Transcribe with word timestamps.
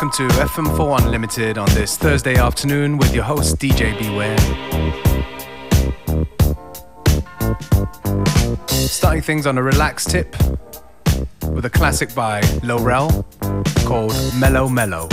welcome 0.00 0.28
to 0.28 0.32
FM4 0.44 1.02
Unlimited 1.02 1.58
on 1.58 1.68
this 1.70 1.96
Thursday 1.96 2.36
afternoon 2.36 2.98
with 2.98 3.12
your 3.12 3.24
host 3.24 3.56
DJ 3.58 3.98
Beware. 3.98 4.38
Starting 8.68 9.22
things 9.22 9.44
on 9.44 9.58
a 9.58 9.62
relaxed 9.62 10.10
tip 10.10 10.36
with 11.48 11.64
a 11.64 11.70
classic 11.70 12.14
by 12.14 12.40
Lorel 12.62 13.24
called 13.84 14.14
Mellow 14.38 14.68
Mellow. 14.68 15.08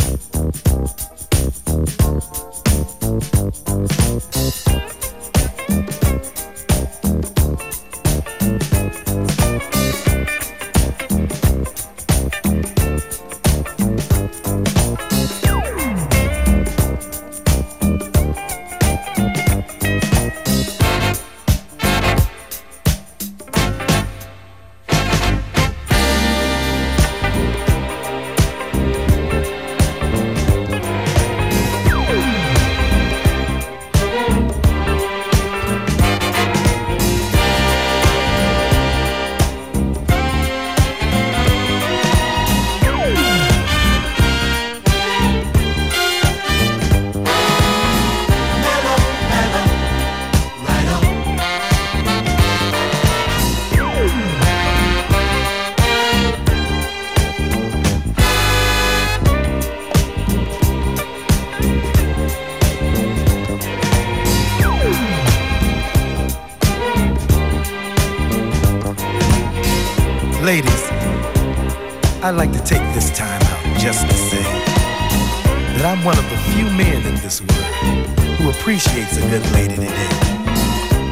Few 76.66 76.77
men 76.77 77.05
in 77.05 77.16
this 77.21 77.41
world 77.41 78.19
who 78.38 78.49
appreciates 78.49 79.17
a 79.17 79.21
good 79.30 79.45
lady 79.52 79.75
today. 79.75 80.09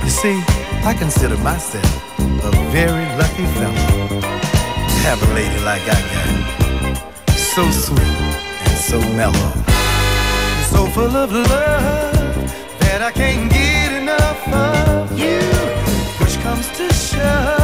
You 0.03 0.09
see, 0.09 0.41
I 0.83 0.95
consider 0.97 1.37
myself 1.37 1.85
a 2.19 2.51
very 2.71 3.05
lucky 3.17 3.45
fellow 3.57 4.09
to 4.09 4.97
have 5.07 5.21
a 5.21 5.33
lady 5.33 5.59
like 5.63 5.81
I 5.85 5.99
got. 6.13 7.35
So 7.35 7.69
sweet 7.71 8.17
and 8.65 8.77
so 8.77 8.99
mellow. 9.19 9.51
So 10.71 10.87
full 10.87 11.15
of 11.15 11.31
love 11.31 12.33
that 12.79 13.01
I 13.01 13.11
can't 13.11 13.51
get 13.51 13.91
enough 14.01 14.47
of 14.47 15.17
you. 15.17 15.39
Push 16.17 16.37
comes 16.37 16.67
to 16.77 16.91
shove, 16.93 17.62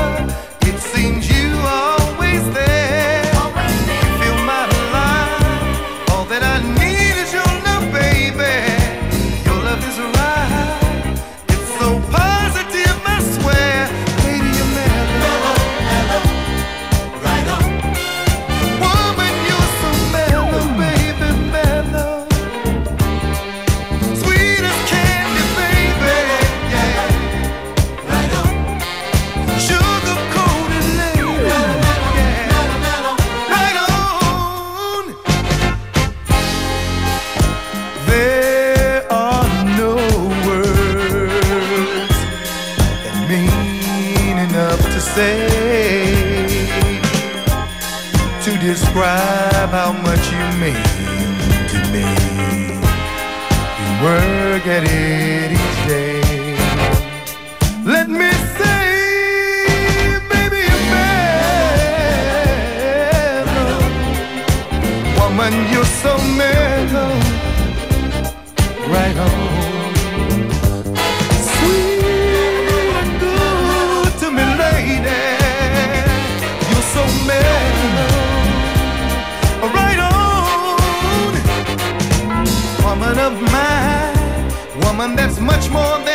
woman 85.00 85.16
that's 85.16 85.40
much 85.40 85.70
more 85.70 85.98
than 86.00 86.09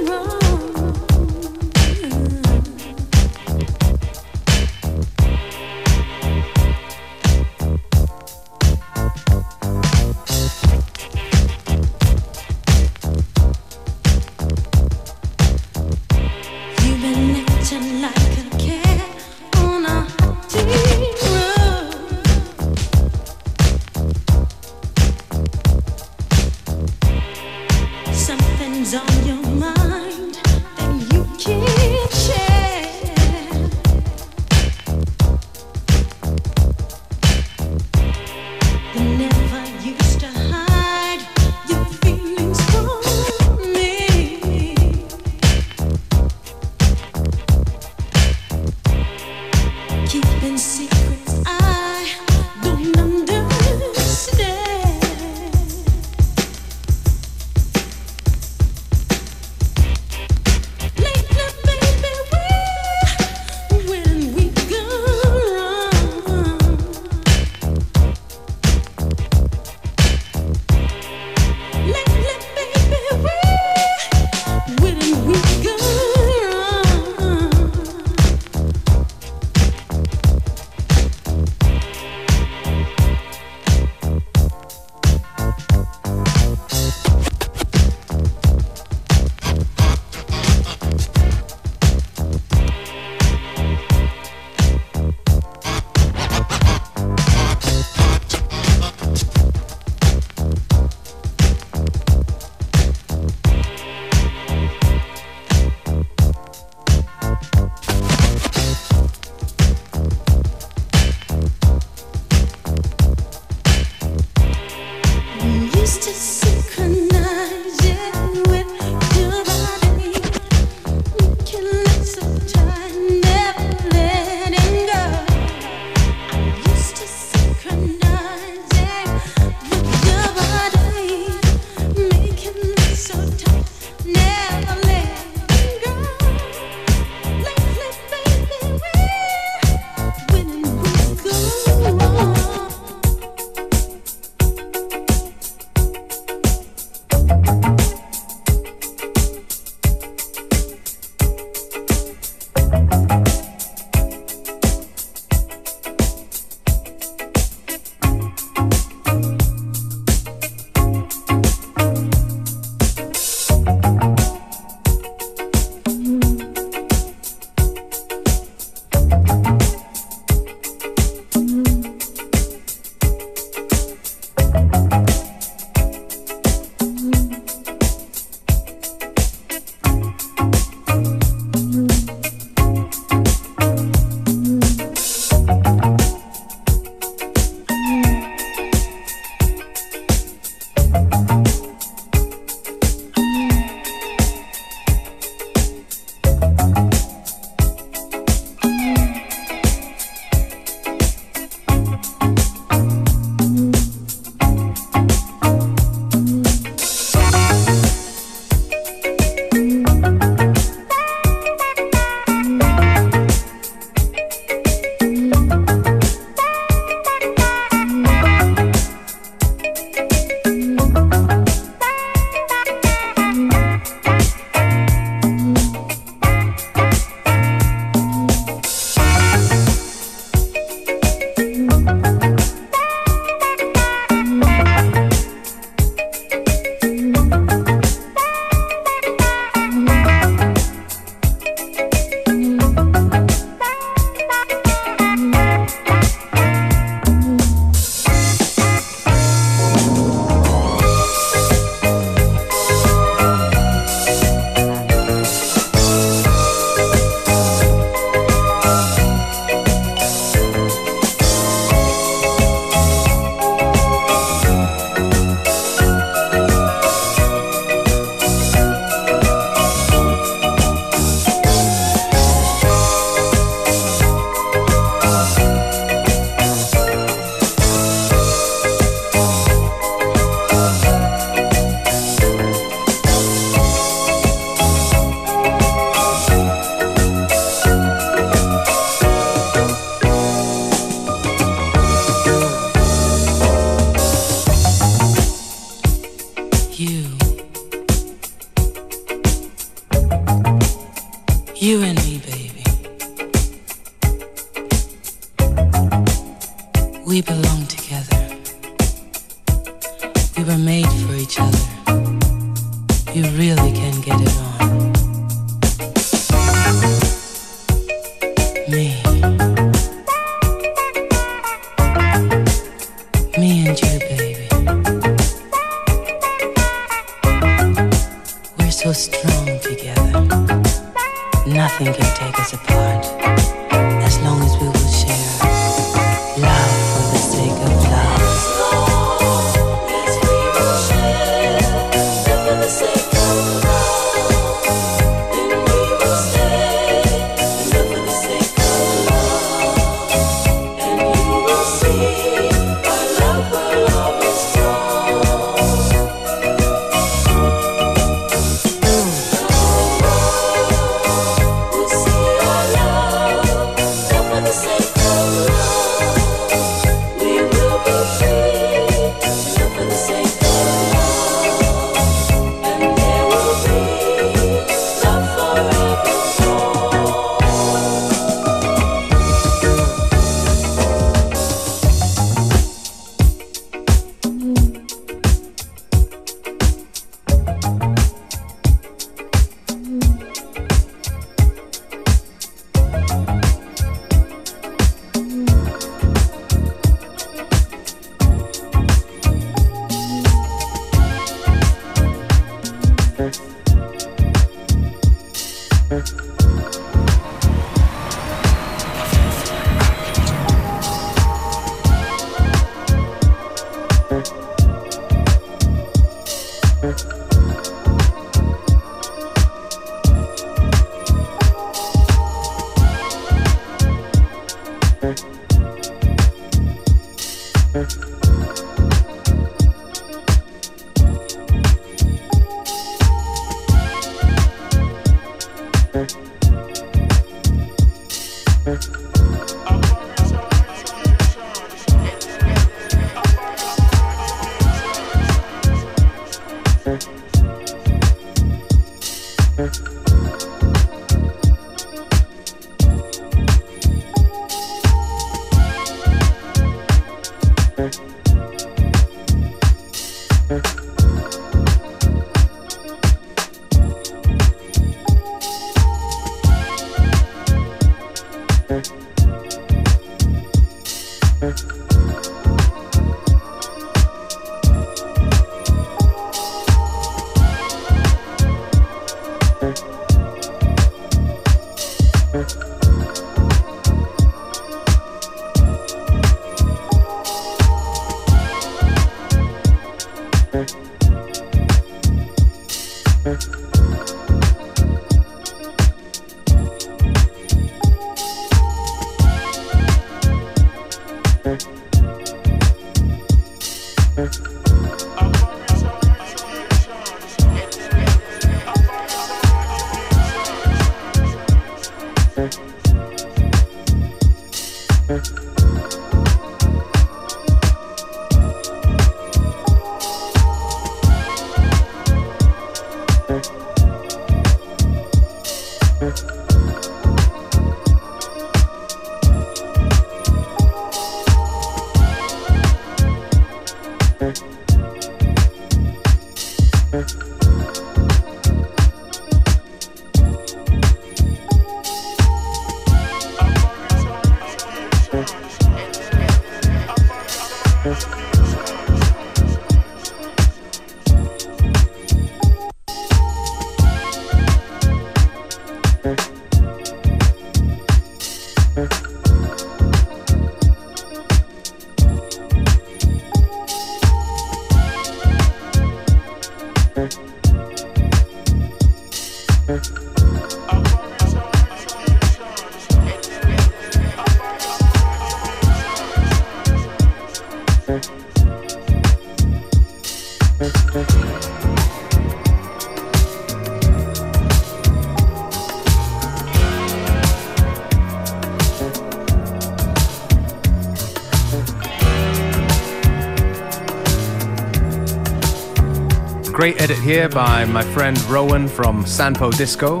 Great 596.62 596.80
edit 596.80 596.98
here 596.98 597.28
by 597.28 597.64
my 597.64 597.82
friend 597.82 598.16
Rowan 598.30 598.68
from 598.68 599.02
Sanpo 599.02 599.50
Disco. 599.50 600.00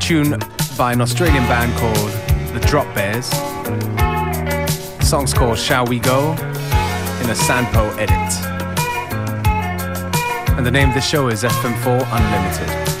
Tune 0.00 0.40
by 0.78 0.94
an 0.94 1.02
Australian 1.02 1.44
band 1.44 1.70
called 1.76 2.12
The 2.54 2.66
Drop 2.66 2.86
Bears. 2.94 3.28
The 3.28 5.04
song's 5.04 5.34
called 5.34 5.58
Shall 5.58 5.84
We 5.84 5.98
Go 5.98 6.32
in 6.32 7.28
a 7.28 7.34
Sanpo 7.34 7.94
edit. 7.98 8.46
And 10.56 10.64
the 10.64 10.70
name 10.70 10.88
of 10.88 10.94
the 10.94 11.02
show 11.02 11.28
is 11.28 11.42
FM4 11.42 12.08
Unlimited. 12.10 12.95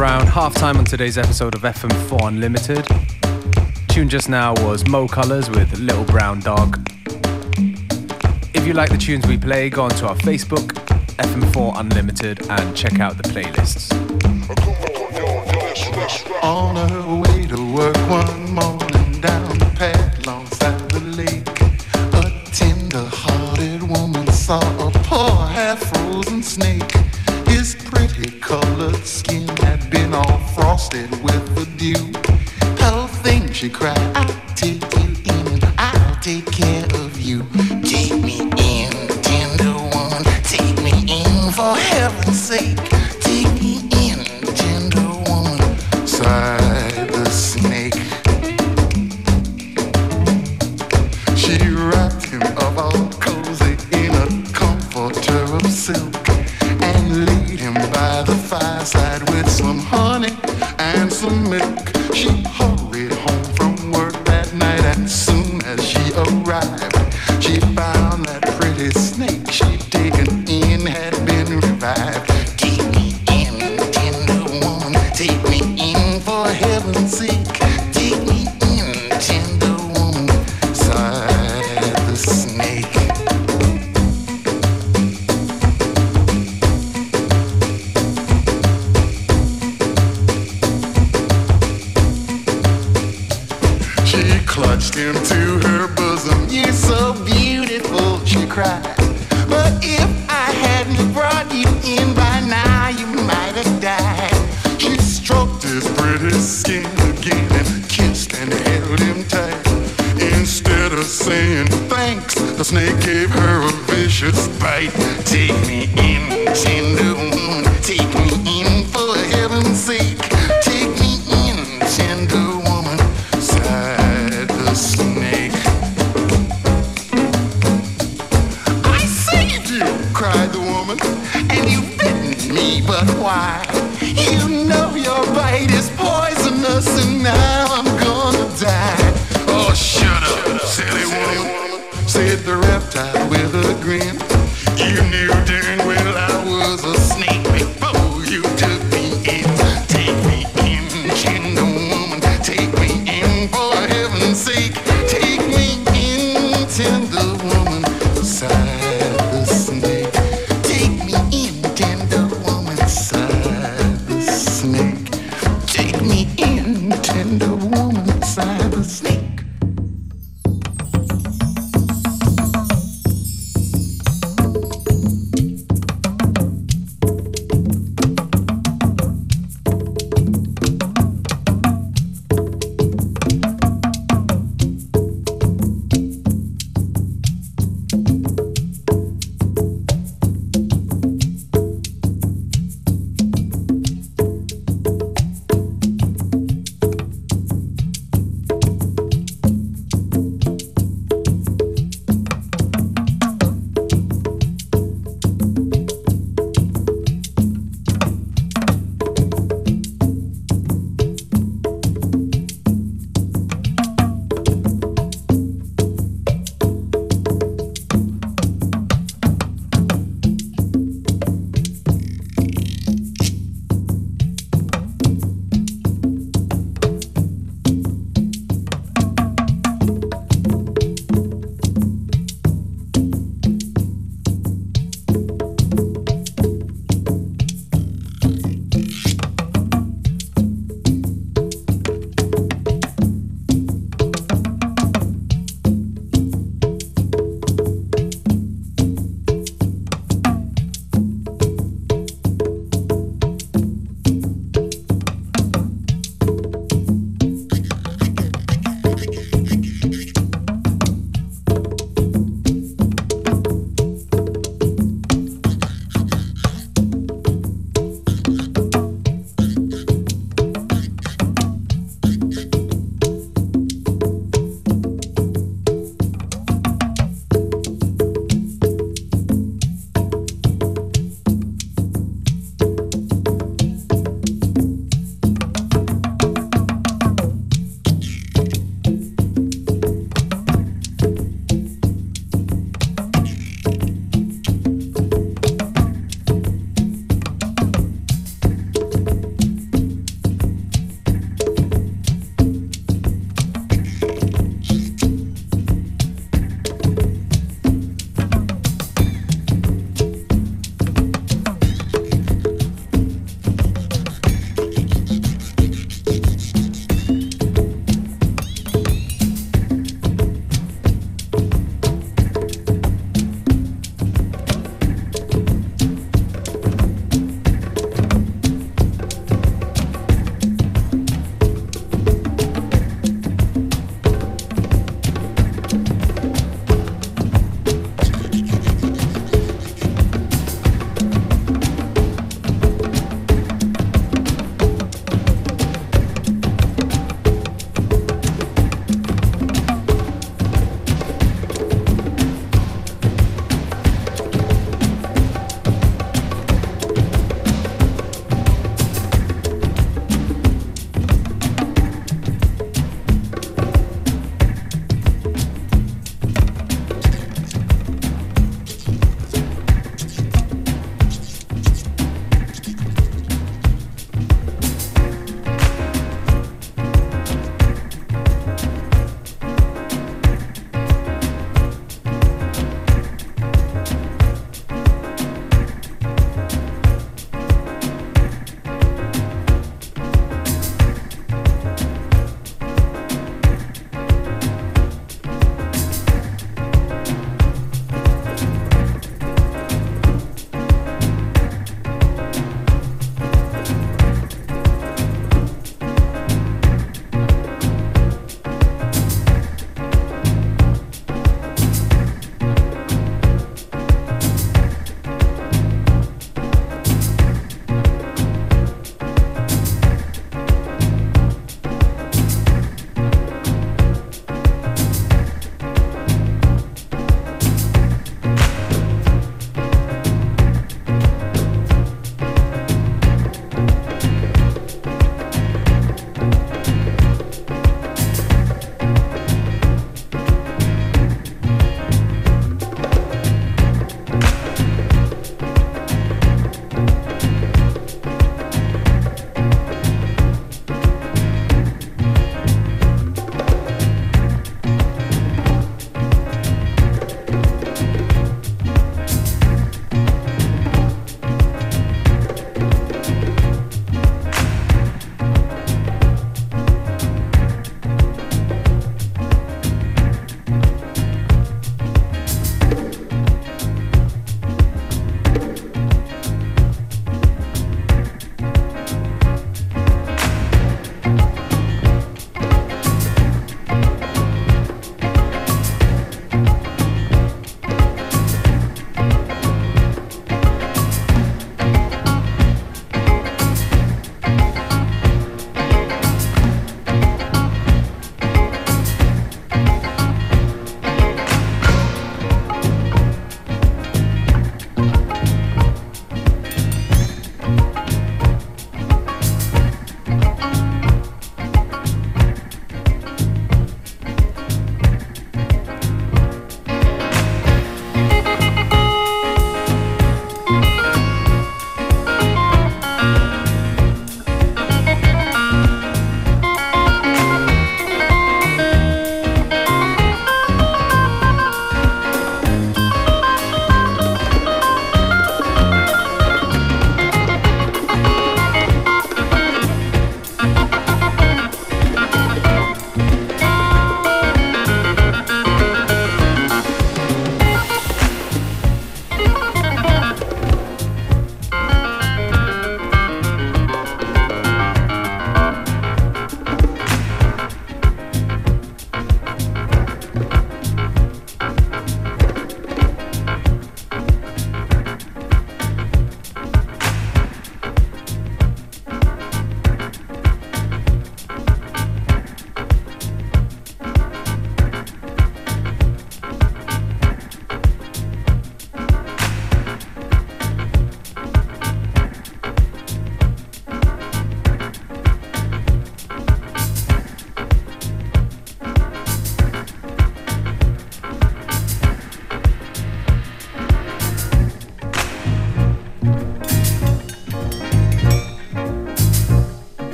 around 0.00 0.28
half 0.28 0.54
time 0.54 0.78
on 0.78 0.84
today's 0.86 1.18
episode 1.18 1.54
of 1.54 1.60
FM4 1.60 2.28
Unlimited. 2.28 2.86
Tune 3.88 4.08
just 4.08 4.30
now 4.30 4.54
was 4.64 4.86
Mo 4.88 5.06
Kolours 5.06 5.54
with 5.54 5.78
Little 5.78 6.04
Brown 6.04 6.40
Dog. 6.40 6.80
If 8.54 8.66
you 8.66 8.72
like 8.72 8.88
the 8.88 8.96
tunes 8.96 9.26
we 9.26 9.36
play, 9.36 9.68
go 9.68 9.82
onto 9.82 10.06
our 10.06 10.16
Facebook, 10.16 10.68
FM4 11.18 11.80
Unlimited, 11.80 12.48
and 12.48 12.74
check 12.74 12.98
out 12.98 13.18
the 13.18 13.24
playlists. 13.24 13.92
On 16.42 16.76
her 16.76 17.20
way 17.20 17.46
to 17.48 17.74
work 17.74 17.96
one 18.08 18.54
morning. 18.54 18.79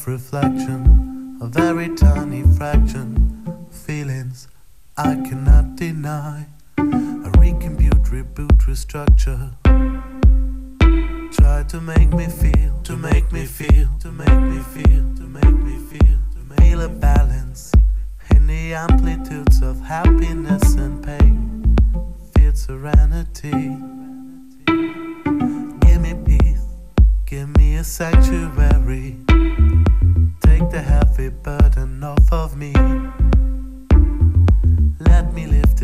self-reflect. 0.00 0.49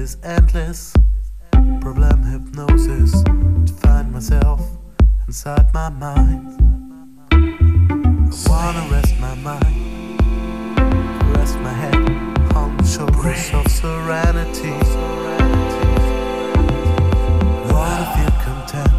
is 0.07 0.17
endless. 0.23 0.95
Problem 1.81 2.23
hypnosis 2.23 3.11
to 3.67 3.73
find 3.83 4.13
myself 4.13 4.61
inside 5.27 5.67
my 5.75 5.89
mind. 5.89 6.47
I 7.33 7.37
wanna 8.49 8.85
rest 8.89 9.15
my 9.19 9.35
mind, 9.49 10.21
rest 11.37 11.59
my 11.59 11.73
head 11.83 11.97
on 12.55 12.77
the 12.77 12.85
shoulders 12.85 13.51
of 13.59 13.67
serenity. 13.83 14.77
Wanna 17.73 18.07
feel 18.15 18.35
content 18.47 18.95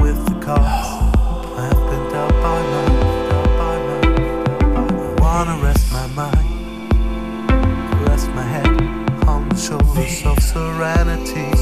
with 0.00 0.18
the 0.28 0.36
cost. 0.46 0.89
of, 9.70 10.26
of 10.26 10.38
serenity. 10.42 11.59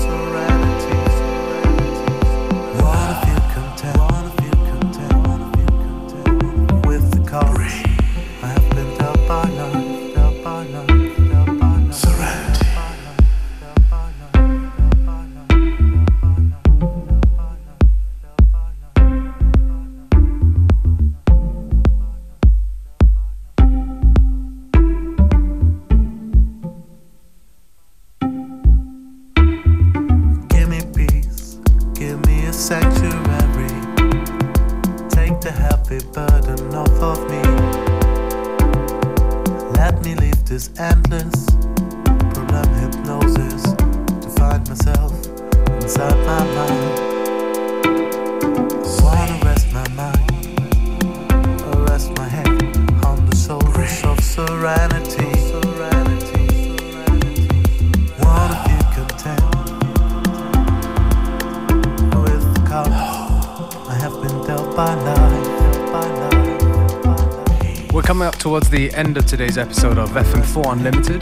coming 68.08 68.26
up 68.26 68.36
towards 68.36 68.70
the 68.70 68.90
end 68.94 69.18
of 69.18 69.26
today's 69.26 69.58
episode 69.58 69.98
of 69.98 70.08
FM4 70.12 70.72
Unlimited. 70.72 71.20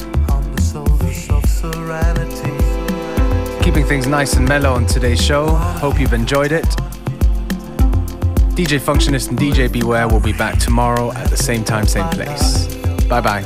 Keeping 3.61 3.85
things 3.85 4.07
nice 4.07 4.35
and 4.37 4.47
mellow 4.47 4.73
on 4.73 4.87
today's 4.87 5.21
show. 5.21 5.49
Hope 5.49 5.99
you've 5.99 6.13
enjoyed 6.13 6.53
it. 6.53 6.65
DJ 8.55 8.79
Functionist 8.79 9.31
and 9.31 9.37
DJ 9.37 9.67
Beware 9.73 10.07
will 10.07 10.21
be 10.21 10.33
back 10.33 10.61
tomorrow 10.61 11.11
at 11.11 11.29
the 11.29 11.37
same 11.37 11.65
time, 11.65 11.89
same 11.89 12.09
place. 12.11 12.73
Bye 13.07 13.21
bye. 13.21 13.43